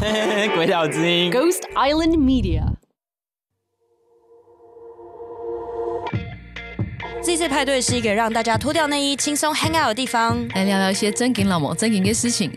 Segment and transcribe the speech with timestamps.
[0.56, 2.62] 鬼岛之音，Ghost Island Media。
[7.22, 12.50] 这次派对是一个让大家脱掉内衣、轻松 hang out 的地方，来聊聊一些真金老母、真金的事情。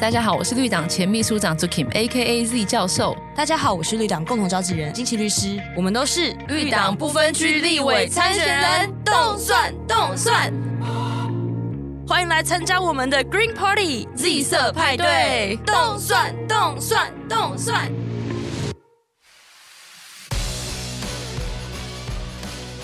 [0.00, 2.46] 大家好，我是绿党前秘书长 Zukim，A.K.A.
[2.46, 3.14] Z 教授。
[3.36, 5.60] 大家好，我是绿党共同召集人金奇律师。
[5.76, 10.50] 我们都是绿党不分区立委参选人，动算动算。
[12.12, 17.90] 欢迎来参加我们的 Green Party Z 色派对，动算动算动算。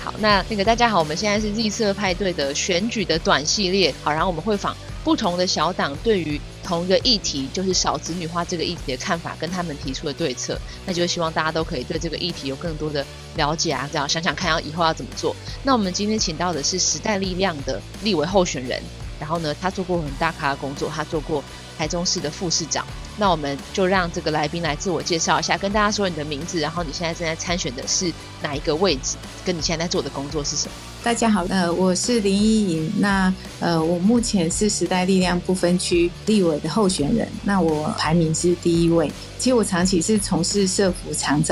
[0.03, 3.95] 好，那那个大家好，我们现在是 Z 色派对的选举的短系列。
[4.03, 4.75] 好，然后我们会访
[5.05, 10.59] 不同的小党对于同一个议题，就是少子女化这个议题的看法，跟他们提出的对策。
[10.87, 13.05] 那就是希望大家都可以对这个议题有更多的
[13.37, 15.37] 了解啊，这样想想看要以后要怎么做。
[15.63, 18.83] 那我们今天请到的是时代力量的立委候选人。
[19.19, 21.43] 然后呢，他做过很大咖的工作，他做过
[21.77, 22.85] 台中市的副市长。
[23.21, 30.73] 那我们就让这个来宾来自我介绍一下，跟大家说你的名字，然后你现在正在参选的是哪一个位置，跟你现在在做的工作是什么？
[31.03, 32.93] 大家好，呃，我是林依莹。
[32.99, 39.11] 那呃，我目前是时代力量不分区立委的候选人，那我排名是第一位。
[39.39, 41.43] 其实我长期是从事社福长，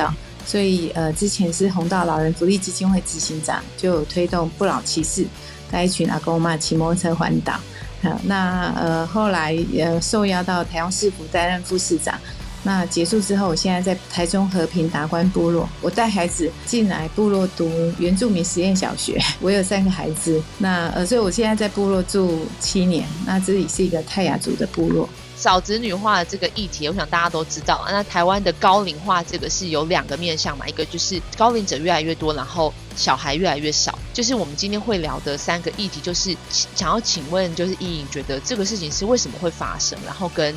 [0.47, 5.27] 所以呃，之前是红道老人福利基金会执行长，就推动不老骑士。
[5.71, 7.55] 带一群阿公妈骑摩托车环岛，
[8.03, 12.19] 好，那呃后来呃受邀到台中市府担任副市长，
[12.67, 25.09] 那结束之后，我现在在台中和平达观部落，我带孩子进来部落读原住民实验小学，我有三个孩子，那呃所以我现在在部落住七年，那这里是一个泰雅族的部落。
[25.37, 27.87] 少子女化的这个议题，我想大家都知道。
[27.89, 33.97] 那台湾的高龄化这个是有两个面向嘛，一个就是高龄者越来越多，然后小孩越来越少。
[34.15, 40.53] 就是我们今天会聊的三个议题，就是想要请问，就是依莹觉得这个事情是为什么会发生，然后跟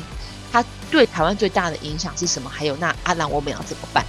[0.90, 2.50] 对台湾最大的影响是什么？
[2.50, 4.04] 还有那阿兰我们要怎么办？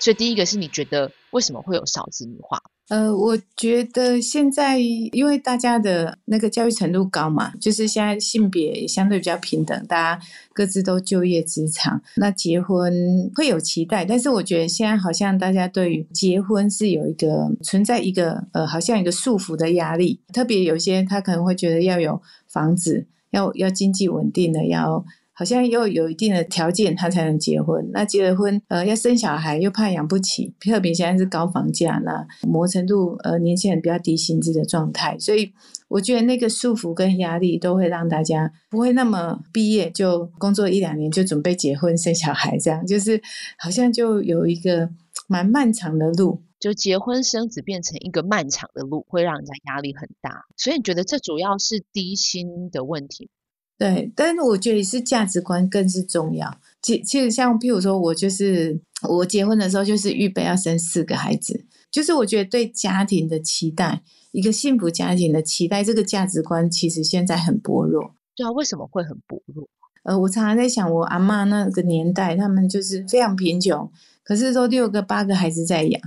[0.00, 2.60] 所以第一个是你觉得为什么会有少子女化？
[2.90, 12.92] 呃，我觉得现在因为大家的那个教育程度高嘛，就是现在性别也相对比较平等，大家各自都就业职场，那结婚
[13.34, 22.20] 会有期待，但是我觉得现在好像大家对于结婚是有一个存在一个呃，好像一个束缚的压力，特别有些他可能会觉得要有
[22.50, 25.04] 房子，要要经济稳定的要。
[25.36, 27.90] 好像又有一定的条件，他才能结婚。
[27.92, 35.52] 那结了婚，呃，要生小孩又怕养不起，特别现在是高房价，那磨程度呃年轻人比较低薪资的状态，所以
[35.88, 43.20] 我觉得那个束缚跟压力都会让大家不会那么毕业就工作一两年就准备结婚生小孩，这样就是
[43.58, 44.88] 好像就有一个
[45.26, 50.46] 蛮漫长的路，就结婚生子变成一个漫长的路，会让人家压力很大。
[50.56, 53.28] 所以你觉得这主要是低薪的问题？
[53.76, 56.58] 对，但是我觉得是价值观更是重要。
[56.80, 64.00] 其其实像譬如说，我就是我结婚的时候就是预备要生四个孩子，就是我觉得对家庭的期待，
[64.32, 68.14] 一个幸福家庭的期待，这个价值观其实现在很薄弱。
[68.34, 69.68] 对啊，为什么会很薄弱？
[70.04, 73.92] 呃，我常常在想，我阿妈那个年代，他们就是非常贫穷，
[74.22, 76.00] 可是都六个八个孩子在养。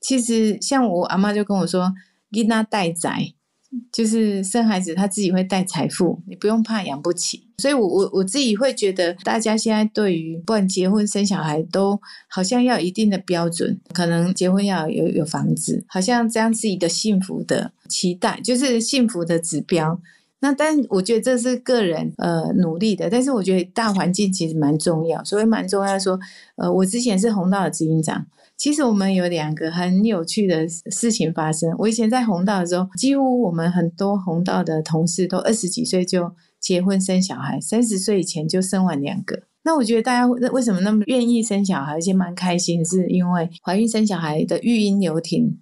[0.00, 1.92] 其实像我阿妈就跟我说，
[2.32, 3.34] 囡仔带财。
[3.92, 7.46] 就是生孩子，他自己会带财富，你不用怕养不起。
[7.58, 20.00] 所以我，我我自己会觉得，大家现在对于不管结婚生小孩，都好像要一定的标准，可能结婚要有有房子，好像这样是一个幸福的期待，就是幸福的指标。
[20.40, 26.18] 那但我觉得这是个人呃努力的，但是我觉得大环境其实蛮重要，所以蛮重要说，
[26.56, 28.24] 呃，我之前是弘道的执行长。
[28.58, 31.72] 其实我们有两个很有趣的事情发生。
[31.78, 39.44] 我以前在弘道的时候，几乎我们很多弘道的同事都二十几岁就结婚生小孩，三十岁以前就生完两个。
[39.62, 45.60] 那我觉得大家为什么那么愿意生小孩，而且蛮开心，是因为怀孕生小孩的育婴留停。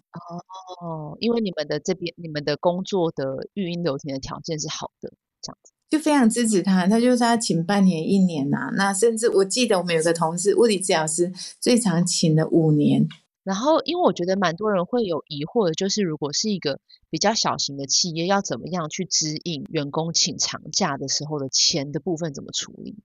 [0.80, 5.75] 哦，因为你们的这边你们的工作的育婴留停的条件是好的，这样子。
[5.88, 13.06] 就非常支持他，他就是他请半年、一年呐、啊，那甚至我记得我们有个同事，物理治疗师最长请了五年。
[13.44, 22.96] 然后，因为我觉得蛮多人会有疑惑的，就是如果是一个比较小型的企业，要怎么样去指引员工请长假的时候的钱的部分怎么处理？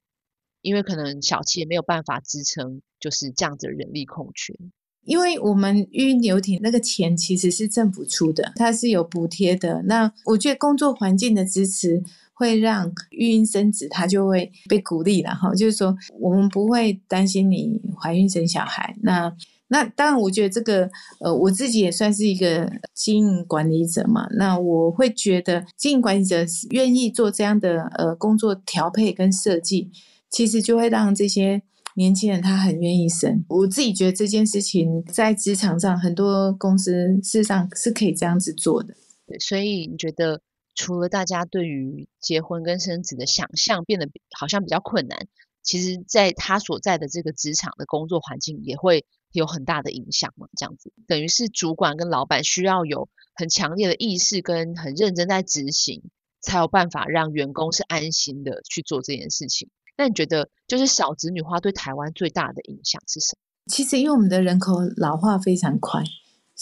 [0.64, 4.56] 因为可能小企业没有办法支撑，就是这样子的人力空缺。
[5.04, 9.84] 因为我们育婴留停那个钱其实是政府出的，它是有补贴的。
[9.84, 12.04] 那我觉得工作环境的支持。
[12.42, 15.54] 会让育婴生子，他就会被鼓励了哈。
[15.54, 19.32] 就是说，我们不会担心你怀孕生小孩，那
[19.68, 20.90] 那当然，我觉得这个
[21.20, 24.28] 呃，我自己也算是一个经营管理者嘛。
[24.32, 29.92] 那我会觉得，经营管理者愿意做这样的呃工作调配跟设计，
[30.30, 31.62] 其实就会让这些
[31.96, 33.46] 年轻人他很愿意生。
[33.48, 36.92] 我自己觉得这件事情在职场上，很多公司
[37.24, 38.94] 事实上是可以这样子做的。
[39.40, 40.42] 所以你觉得，
[40.76, 45.28] 除了大家对于结婚跟生子的想象变得好像比较困难，
[45.62, 49.06] 其实在他所在的这个职场的工作环境也会。
[49.34, 50.50] 有很大的影响嘛？
[50.58, 56.04] 这样子等于是主管跟老板需要有很强烈的意识跟很认真在执行，
[56.42, 59.70] 才有办法让员工是安心的去做这件事情。
[59.98, 63.72] 那你觉得，就是少子女化对台湾最大的影响是什么？
[63.72, 66.04] 其实，因为我们的人口老化非常快，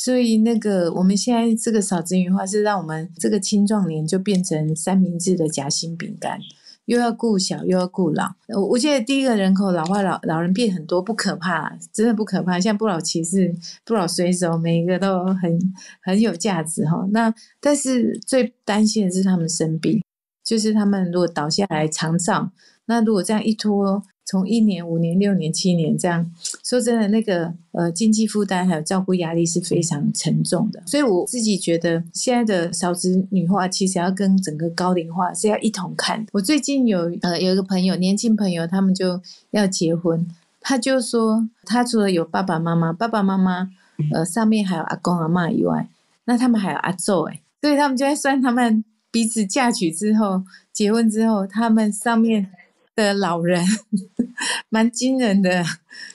[0.02, 6.40] 所以那个我们现在这个少子女化是让我们这个青壮年就变成三明治的夹心饼干。
[6.86, 12.58] 又要顾小又要顾老，我我记得第一个人口老化老老人变很多，不可怕，真的不可怕。
[12.58, 13.54] 像不老骑士、
[13.84, 15.60] 不老水手，每一个都很
[16.02, 17.06] 很有价值哈。
[17.12, 20.02] 那但是最担心的是他们生病，
[20.46, 22.52] 就是他们如果倒下来长照，
[22.86, 24.02] 那如果这样一拖。
[24.30, 26.32] 从一年、五年、六年、七年这样，
[26.64, 30.84] 说真的，那个呃经济负担还有照顾压力是非常沉重的。
[30.86, 36.24] 所以我自己觉得，现在的少子女化其实要跟整个高龄化是要一同看。
[36.32, 40.28] 我最近有呃有一个朋友，年轻朋友，他们就要结婚，
[40.62, 43.72] 他就说他除了有爸爸妈妈，爸爸妈妈
[44.14, 45.88] 呃上面还有阿公阿妈以外，
[46.26, 52.52] 那他们还有阿祖哎，所以他们就在算他们彼此嫁娶之后结婚之后，他们上面。
[53.04, 53.66] 的老人
[54.70, 55.64] 蛮惊人的，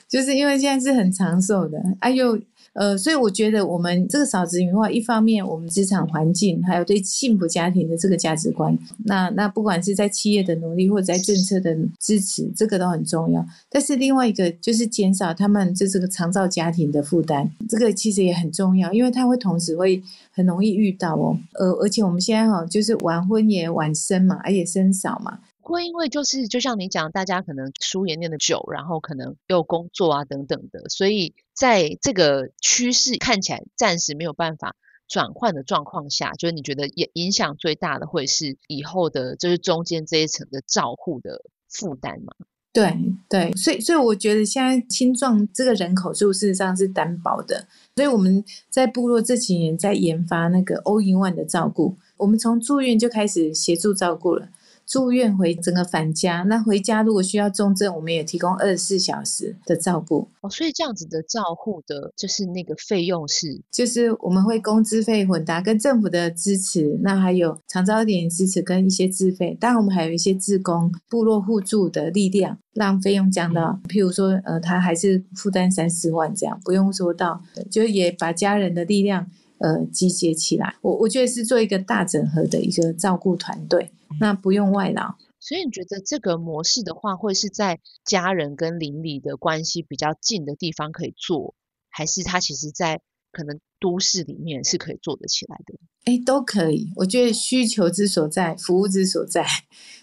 [0.07, 2.39] 就是因为现在是很长寿的，哎呦，
[2.73, 13.45] 呃，所以我觉得我们这个少子女化，一方面我们职场环境，还有对幸福家庭的这个价值观，那那不管是在企业的努力，或者在政策的支持，这个都很重要。
[13.69, 25.39] 但是另外一个就是减少他们这这个长照家庭的负担，这个其实也很重要，因为他会同时会很容易遇到哦，呃，而且我们现在哈，就是晚婚也晚生嘛，而且生少嘛。
[25.73, 34.75] 会因为就是就像你讲，大家可能书也念得久，然后可能又工作啊等等的，所以在这个趋势看起来暂时没有办法
[35.07, 42.33] 转换的状况下，就是你觉得也影响最大的会是以后的，就是中间这一层的照护的负担嘛？
[42.73, 42.93] 对
[43.29, 47.65] 对，所以所以我觉得现在青壮这个人口数事实上是单薄的，
[47.95, 54.49] 所以我们在部落这几年在研发那个 All-in-One 的照顾，我们从住院就开始协助照顾了。
[54.87, 60.29] 住院回整个返家，那回家如果需要重症，我们也提供二十四小时的照顾。
[60.41, 77.41] 哦，所以这样子的照护的，就是那个费用是，就是我们会工资费混搭，跟政府的支持，那还有长照一点支持跟一些自费，当然我们还有一些自工部落互助的力量，让费用降到，譬如说，呃，他还是负担三四万这样，不用说到，
[77.71, 79.27] 就也把家人的力量
[79.59, 80.75] 呃集结起来。
[80.81, 83.91] 我我觉得是做一个大整合的一个照顾团队。
[84.19, 91.53] 那不用外劳，所以你觉得这个模式的话，会是在家人跟邻里的关系比较近的地方可以做，
[91.89, 95.73] 还是它其实在可能都市里面是可以做得起来的？
[96.05, 96.91] 哎，都可以。
[96.95, 99.45] 我觉得需求之所在，服务之所在。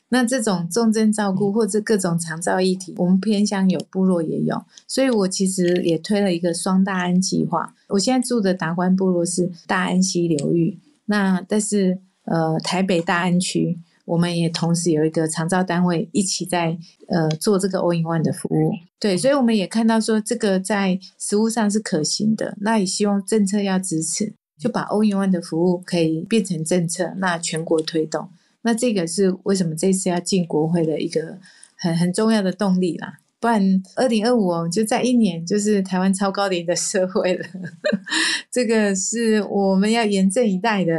[0.08, 7.74] 那这种重症照顾或者各种长照议题，我们偏向有，部落也有，所以我其实也推了一个双大安计划。
[7.88, 13.78] 我现在住的达官部落是大安溪流域，那但是呃台北大安区。
[14.04, 28.28] 我们也同时有一个长照单位一起在呃做这个 All-in-One 的服务，对，所以我们也看到说这个在实务上是可行的，那也希望政策要支持，就把 All-in-One 的服务可以变成政策，那全国推动，
[28.60, 31.36] 那这个是为什么这次要进国会的一个
[31.74, 37.44] 很很重要的动力啦，不然二零二五哦就在一年就是台湾超高龄的社会了，
[38.52, 40.92] 这个是我们要严阵以待的。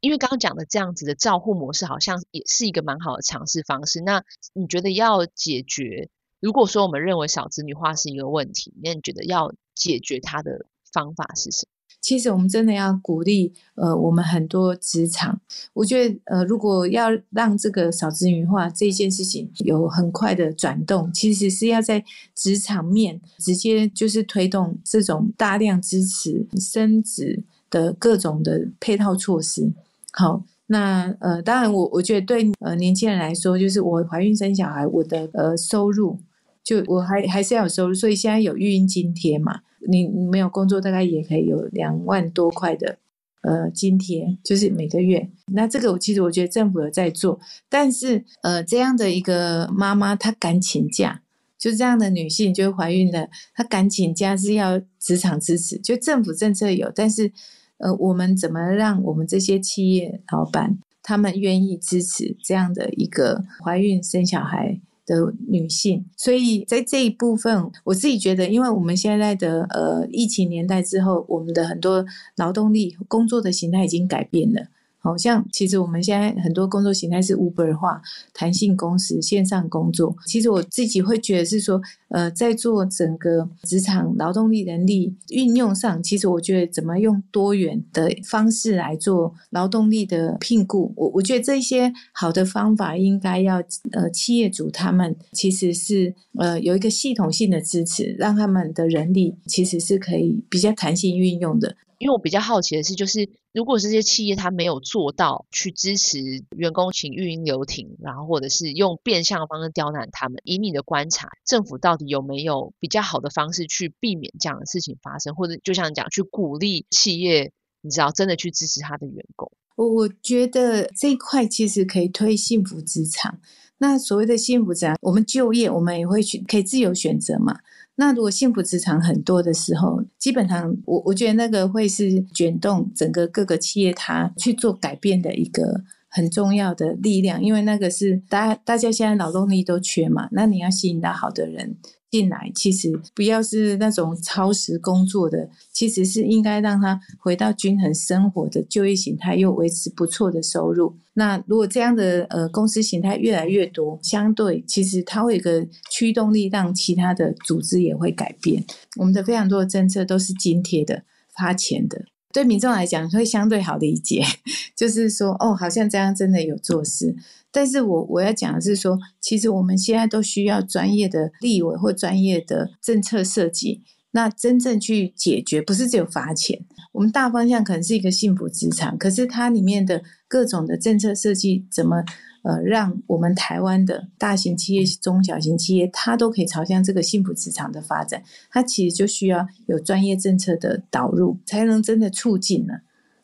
[0.00, 4.00] 因为刚刚讲的这样子的照护模式，好像也是一个蛮好的尝试方式。
[4.00, 6.08] 那你觉得要解决，
[6.40, 11.70] 如果说我们认为少子女化是一个问题，那你觉得要解决它的方法是什么？
[12.02, 15.40] 其实我们真的要鼓励，呃，我们很多职场，
[15.72, 22.04] 我觉得，呃，如果要让这个少子女化这件事情有很快的转动，其实是要在
[22.34, 29.72] 职场面直接就是推动这种大量支持生子的各种的配套措施。
[30.12, 36.18] 好，那呃，当然我我觉得对呃年轻人来说，就是我怀孕生小孩，我的呃收入
[36.64, 42.98] 就我还还是要有收入，所以现在有育婴津贴嘛，你你没有工作大概也可以有两万多块的
[43.42, 45.28] 呃津贴，就是每个月。
[45.52, 51.22] 那这个我其实我觉得政府有在做，但是呃这样的一个妈妈她敢请假，
[51.58, 57.32] 就这样的女性就怀孕了，她敢请假是要职场支持，就政府政策有，但是
[57.78, 64.80] 呃，我们怎么让我们这些企业老板他们愿意支持这样的一个怀孕生小孩
[65.12, 66.04] 的女性？
[66.16, 72.04] 所以在这一部分，我自己觉得，因为我们现在的呃疫情年代之后，我们的很多
[72.36, 74.62] 劳动力工作的形态已经改变了。
[75.02, 78.00] 好像其实我们现在很多工作形态是 Uber 化、
[78.32, 80.16] 弹性工时、线上工作。
[80.26, 93.56] 其实我自己会觉得是说，呃，在做整个职场劳动力人力运用上，其实我觉得怎么用多元的方式来做劳动力的聘雇，我我觉得这些好的方法应该要
[93.90, 101.74] 呃企业主他们其实是呃有一个系统性的支持，让他们的人力其实是可以比较弹性运用的。
[102.02, 106.18] 因为我比较好奇的是，就是如果这些企业它没有做到去支持
[106.56, 119.52] 员工请育婴留停，然后或者是用变相的方式刁难他们，以你的观察，政府到底有没有比较好的方式去避免这样的事情发生，或者就像你讲，去鼓励企业，你知道真的去支持他的员工？
[119.76, 123.38] 我我觉得这一块其实可以推幸福职场。
[123.78, 127.60] 那所谓的幸福职场，我们就业我们也会去可以自由选择嘛。
[127.96, 141.76] 那如果幸福职场很多的时候，基本上我我觉得那个会是卷动整个各个企业它去做改变的一个很重要的力量，因为那个是大家大家现在劳动力都缺嘛，那你要吸引到好的人。
[142.12, 150.94] 进来其实不要是那种超时工作的，其实是应该让他回到均衡生活的就业形态，又维持不错的收入。
[151.14, 158.62] 那如果这样的呃公司形态越来越多，相对其实它会有个驱动力，让其他的组织也会改变。
[158.98, 161.04] 我们的非常多的政策都是津贴的、
[161.34, 162.04] 发钱的。
[162.32, 164.24] 对民众来讲会相对好理解，
[164.74, 167.14] 就是说哦，好像这样真的有做事。
[167.50, 176.64] 但是我我要讲的是说，其实我们现在都需要专业的立委或专业的政策设计，那真正去解决，不是只有罚钱。
[176.92, 182.04] 我们大方向可能是一个幸福职场，可是它里面的各种的政策设计怎么？
[182.42, 188.22] 呃，让我们台湾的大型企业、中小型企业，它都可以朝向这个幸福职场的发展。
[188.50, 192.74] 它其实就需要有专业政策的导入，才能真的促进呢。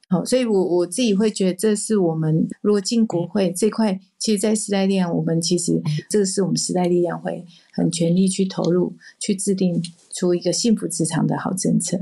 [0.09, 9.83] 好，所以我我自己会觉得，这是我们如果进国会这块，其实，在时代力量，我们其实这个是我们时代力量会很全力去投入，去制定
[10.15, 11.99] 出一个幸福职场的好政策。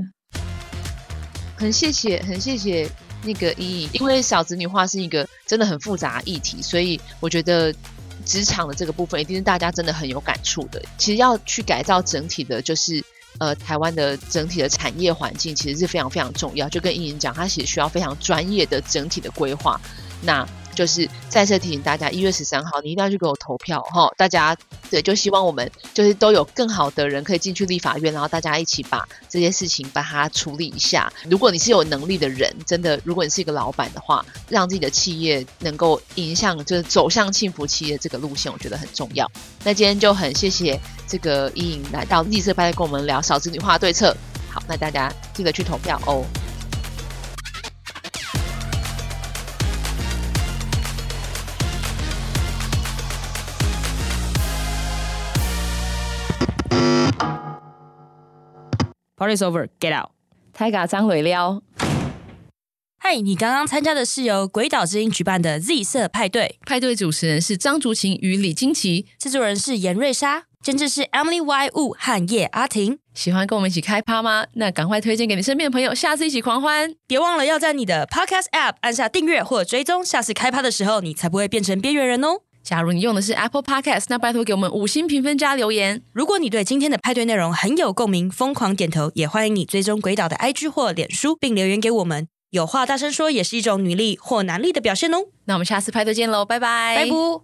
[1.57, 2.87] 很谢谢，很谢谢。
[3.25, 7.73] 那个依依，因为少子女化是一个真的很复杂议题，所以我觉得
[8.25, 10.79] 职场的这个部分一定是大家真的很有感触的。
[10.97, 13.01] 其实要去改造整体的，就是
[13.39, 16.67] 呃台湾的整体的产业环境，其实是非常非常重要。
[16.67, 19.79] 就跟依莹讲，它其实需要非常专业的整体的规划。
[20.21, 20.45] 那
[20.77, 24.07] 就是再次提醒大家，一月十三号你一定要去给我投票哈！
[24.15, 24.55] 大家
[24.91, 31.11] 对，就希望我们就是都有更好的人可以进去立法院，然后大家一起把这些事情把它处理一下。
[31.27, 39.27] 如果你是有能力的人，真的，如果你是一个老板的话，让自己的企业能够影响就是走向幸福企业这个路线，我觉得很重要。
[39.63, 44.15] 那今天就很谢谢这个依莹来到绿色派跟我们聊少子女化对策。
[44.51, 46.23] 好，那大家记得去投票哦。
[59.19, 60.11] Party's over, get out！
[60.53, 61.63] 太嘎张伟撩。
[62.99, 72.99] 嗨，你刚刚参加的是由鬼岛之音举办的 Z 色派对，派对主持人是张竹琴与李金奇，制作人是严瑞莎，监制是 Emily Y Wu 和叶阿婷。
[73.15, 74.45] 喜欢跟我们一起开趴吗？
[74.53, 76.93] 那赶快推荐给你身边的朋友，下次一起狂欢！
[77.07, 82.41] 别忘了要在你的 Podcast App 按下订阅或追踪，下次开趴的时候你才不会变成边缘人哦。
[82.67, 86.03] 假如你用的是 Apple Podcast，那拜托给我们五星评分加留言。
[86.11, 92.27] 如果你对今天的派对内容很有共鸣，疯狂点头，也欢迎你追踪鬼岛的 IG 或脸书，并留言给我们。
[92.49, 95.19] 有话大声说也是一种女力或男力的表现哦。
[95.45, 97.41] 那我们下次派对见喽，拜拜，拜拜。